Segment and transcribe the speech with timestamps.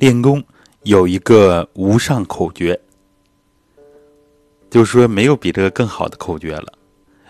[0.00, 0.42] 练功
[0.84, 2.80] 有一个无上口诀，
[4.70, 6.72] 就是说没有比这个更好的口诀了，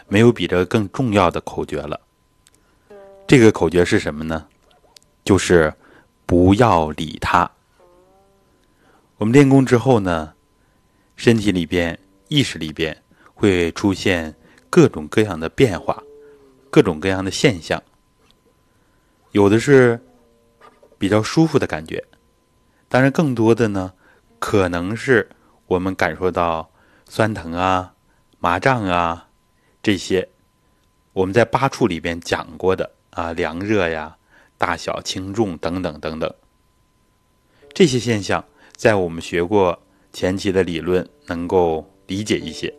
[0.06, 2.01] 没有比这个更重要的口诀了。
[3.27, 4.46] 这个口诀是什么呢？
[5.25, 5.75] 就是
[6.26, 7.51] 不要理他。
[9.16, 10.32] 我们练功之后呢，
[11.16, 11.98] 身体里边、
[12.28, 12.96] 意识里边
[13.34, 14.32] 会出现
[14.71, 16.00] 各种各样的变化，
[16.70, 17.82] 各种各样的现象，
[19.32, 20.00] 有的是
[20.98, 22.05] 比较舒服的感觉。
[22.91, 23.93] 当然，更多的呢，
[24.41, 25.31] 可能是
[25.69, 26.73] 我们感受到
[27.09, 27.95] 酸疼啊、
[28.41, 29.29] 麻胀啊
[29.81, 30.29] 这些，
[31.12, 34.17] 我们在八处里边讲过的啊，凉热呀、
[34.59, 36.34] 大小轻重等等等等，
[37.73, 39.81] 这些现象在我们学过
[40.12, 42.75] 前期的理论能够理解一些。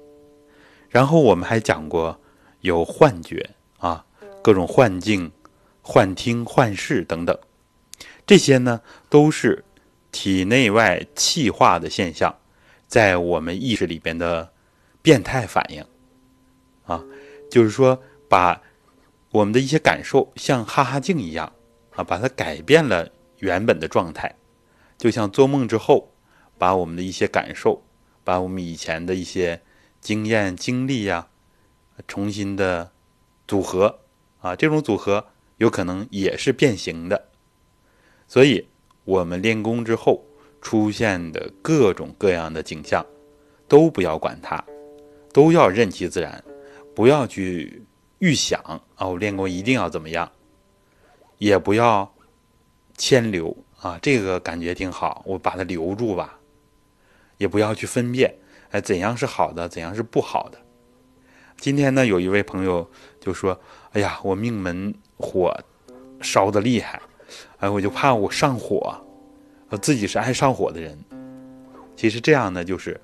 [0.90, 2.20] 然后我们还讲过
[2.60, 4.04] 有幻觉啊，
[4.42, 5.32] 各种幻境、
[5.82, 7.40] 幻听、幻视等等，
[8.28, 9.64] 这些呢都是。
[10.12, 12.38] 体内外气化的现象，
[12.86, 14.52] 在我们意识里边的
[15.02, 15.86] 变态反应，
[16.84, 17.02] 啊，
[17.50, 18.62] 就是说把
[19.32, 21.54] 我们的一些感受像哈哈镜一样，
[21.96, 24.36] 啊，把它改变了原本的状态，
[24.98, 26.12] 就像做梦之后，
[26.58, 27.82] 把我们的一些感受，
[28.26, 29.62] 把我们以前的一些
[30.02, 31.30] 经验经历呀，
[32.06, 32.92] 重新的
[33.48, 34.02] 组合，
[34.42, 37.30] 啊，这种组合有可能也是变形的，
[38.28, 38.68] 所以。
[39.04, 40.24] 我们练功之后
[40.62, 43.06] 出现的各种各样的景象，
[43.68, 44.64] 都不要管它，
[45.34, 46.44] 都要任其自然，
[46.94, 47.84] 不要去
[48.20, 48.62] 预想
[48.96, 50.32] 啊，我练功一定要怎么样，
[51.40, 52.14] 也不要
[52.96, 56.40] 牵留啊，这个感觉挺好，我把它留住吧，
[57.38, 58.36] 也不要去分辨，
[58.70, 60.60] 哎，怎样是好的，怎样是不好的。
[61.58, 63.60] 今天呢，有一位朋友就说
[63.94, 65.56] ：“哎呀，我命门火
[66.22, 67.02] 烧的厉害。”
[67.60, 68.96] 哎，我就怕我上火，
[69.70, 70.98] 我自己是爱上火的人。
[71.96, 73.00] 其实这样呢，就是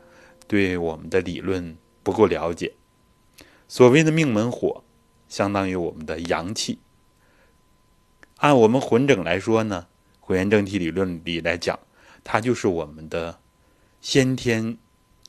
[0.48, 2.74] 对我们的理论不够了解。
[3.68, 4.84] 所谓的命门火，
[5.28, 6.80] 相当于我们的阳气。
[8.38, 9.88] 按我们混整来说呢，
[10.20, 11.78] 混元正体理论里来讲，
[12.24, 13.40] 它就是我们的
[14.00, 14.78] 先天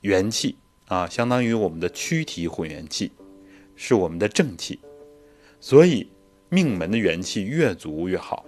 [0.03, 0.57] 元气
[0.87, 3.13] 啊，相当于我们的躯体混元气，
[3.77, 4.79] 是我们的正气。
[5.61, 6.09] 所以
[6.49, 8.47] 命门的元气越足越好。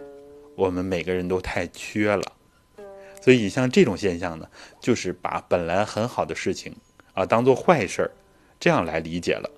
[0.60, 2.22] 我们每个人都太缺了，
[3.22, 4.46] 所以像这种现象呢，
[4.78, 6.76] 就是把本来很好的事情
[7.14, 8.10] 啊当做坏事儿，
[8.60, 9.50] 这样来理解了。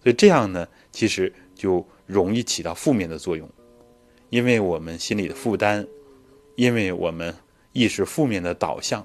[0.00, 3.50] 所以这样呢，其实就容易起到负面的作用，
[4.30, 5.84] 因为我们心里的负担，
[6.54, 7.34] 因为我们
[7.72, 9.04] 意识负面的导向，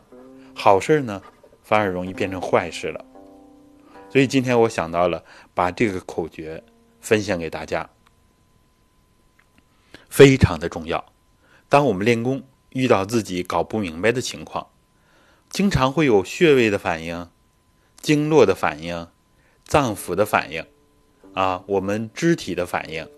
[0.54, 1.20] 好事儿呢
[1.64, 3.04] 反而容易变成坏事了。
[4.12, 6.64] 所以今天我想到了把这个口诀
[7.02, 7.90] 分享给大家，
[10.08, 11.04] 非常的重要。
[11.74, 14.68] 当我们练功遇到自己搞不明白的情况，
[15.50, 17.28] 经常会有穴位的反应、
[18.00, 19.08] 经络的反应、
[19.66, 20.64] 脏腑的反应，
[21.34, 23.10] 啊，我们肢体的反应、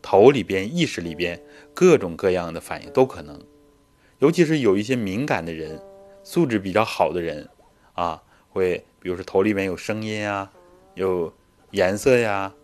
[0.00, 1.38] 头里边、意识里边
[1.74, 3.44] 各种各样的反应都可能。
[4.20, 5.78] 尤其是有一些敏感的人、
[6.24, 7.50] 素质比较好的人，
[7.92, 10.50] 啊，会比如说头里面有声音啊、
[10.94, 11.30] 有
[11.72, 12.54] 颜色呀、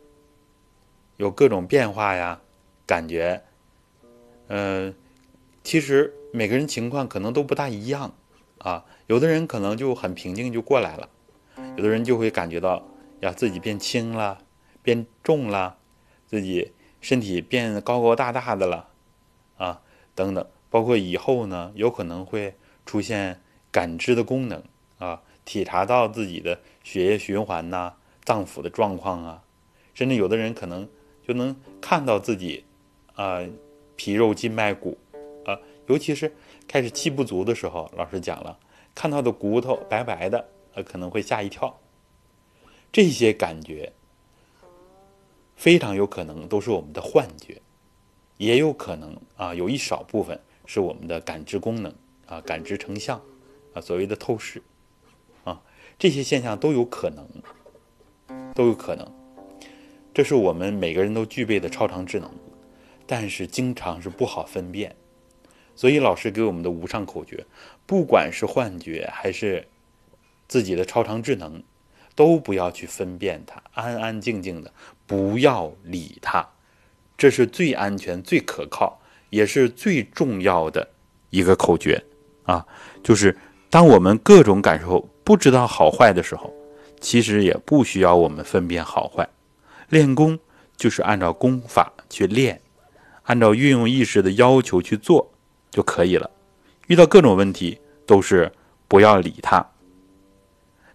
[1.19, 2.41] 有各种变化呀，
[2.87, 3.43] 感觉，
[4.49, 4.95] 嗯。
[5.65, 8.15] 其实每个人情况可能都不大一样，
[8.59, 11.09] 啊，有的人可能就很平静就过来了，
[11.77, 12.87] 有的人就会感觉到
[13.21, 14.45] 呀自己变轻了，
[14.83, 15.79] 变重了，
[16.27, 18.89] 自己身体变高高大大的了，
[19.57, 19.81] 啊，
[20.15, 22.55] 等等，包括以后呢，有可能会
[22.85, 23.41] 出现
[23.73, 24.63] 感知的功能
[24.99, 29.43] 啊，体察到自己的血液循环呐、脏腑的状况啊，
[29.95, 30.87] 甚至有的人可能
[31.27, 32.67] 就能看到自己
[33.15, 33.41] 啊
[33.97, 34.99] 皮肉筋脉骨。
[35.47, 36.35] 啊尤其是
[36.67, 38.59] 开始气不足的时候，老师讲了，
[38.95, 41.79] 看到的骨头白白的，呃，可能会吓一跳。
[42.91, 43.93] 这些感觉
[45.57, 47.61] 非常有可能都是我们的幻觉，
[48.39, 51.95] 也有可能啊，有一少部分是我们的感知功能
[52.27, 53.21] 啊，感知成像
[53.75, 54.63] 啊，所谓的透视
[55.45, 55.61] 啊，
[55.99, 57.29] 这些现象都有可能，
[58.55, 59.13] 都有可能。
[60.15, 62.31] 这是我们每个人都具备的超常智能，
[63.07, 64.95] 但是经常是不好分辨。
[65.77, 67.45] 所以老师给我们的无上口诀，
[67.87, 69.67] 不管是幻觉还是
[70.47, 71.63] 自己的超常智能，
[72.15, 74.73] 都不要去分辨它，安安静静的，
[75.07, 76.47] 不要理它，
[77.17, 79.01] 这是最安全、最可靠，
[79.31, 80.89] 也是最重要的
[81.31, 82.05] 一个口诀
[82.45, 82.65] 啊！
[83.03, 83.37] 就是
[83.69, 86.55] 当我们各种感受不知道好坏的时候，
[87.01, 89.29] 其实也不需要我们分辨好坏，
[89.89, 90.39] 练功
[90.77, 92.61] 就是按照功法去练，
[93.25, 95.34] 按照运用意识的要求去做。
[95.75, 96.31] 就可以了，
[96.87, 97.77] 遇到各种问题
[98.07, 98.51] 都是
[98.87, 99.69] 不要理他。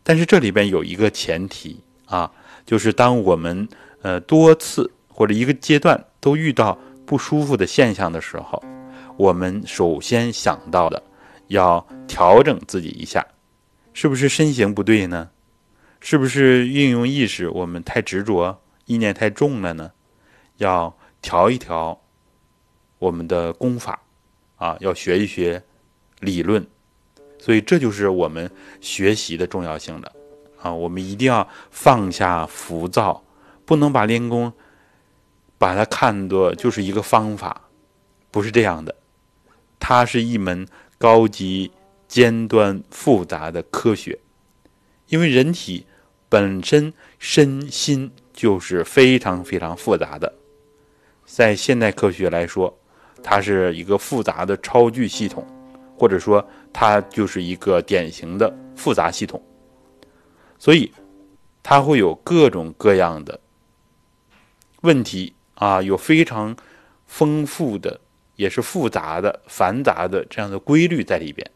[0.03, 2.31] 但是这里边有一个前提啊，
[2.65, 3.67] 就是当我们
[4.03, 8.63] 呃多次或者一个阶段都遇到不舒服的现象的时候，
[9.17, 11.03] 我们首先想到的
[11.47, 13.27] 要调整自己一下，
[13.91, 15.29] 是不是身形不对呢？
[15.99, 19.91] 是不是运用意识我们太执着，意念太重了呢？
[20.55, 21.99] 要调一调
[22.97, 24.01] 我们的功法
[24.59, 25.63] 啊，要学一学
[26.19, 26.63] 理论。
[27.39, 28.51] 所以这就是我们
[28.81, 30.11] 学习的重要性的
[30.61, 30.73] 啊！
[30.73, 33.23] 我们一定要放下浮躁，
[33.65, 34.51] 不能把练功
[35.57, 37.69] 把它看作就是一个方法，
[38.29, 38.93] 不是这样的。
[39.79, 40.67] 它是一门
[40.97, 41.71] 高级、
[42.09, 44.19] 尖端、复杂的科学，
[45.07, 45.85] 因为人体
[46.27, 50.33] 本身身心就是非常非常复杂的，
[51.25, 52.77] 在现代科学来说，
[53.23, 55.45] 它是一个复杂的超距系统。
[55.97, 59.43] 或者说，它就是一个典型的复杂系统，
[60.57, 60.89] 所以
[61.61, 63.37] 它会有各种各样的
[64.79, 66.55] 问题啊，有非常
[67.05, 67.99] 丰富的，
[68.37, 71.51] 也是复杂的、繁杂的这样的规律在里边。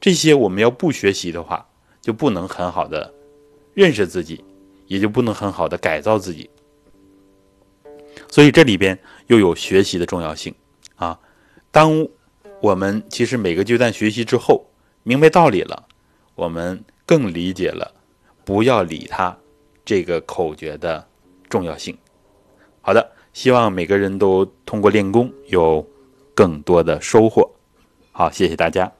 [0.00, 1.68] 这些我们要不学习的话，
[2.00, 3.12] 就不能很好的
[3.74, 4.42] 认识自己，
[4.86, 6.48] 也就不能很好的改造自己。
[8.30, 10.54] 所以这里边又有学习的重要性
[10.98, 11.18] 啊，
[11.70, 12.06] 当。
[12.60, 14.66] 我们其实每个阶段学习之后，
[15.04, 15.86] 明白道理了，
[16.34, 17.94] 我们更理解了
[18.44, 19.38] “不要理他”
[19.86, 21.06] 这个口诀的
[21.48, 21.96] 重要性。
[22.80, 25.88] 好的，希望每个人都通过练功有
[26.34, 27.48] 更多的收获。
[28.10, 28.92] 好，谢谢大家。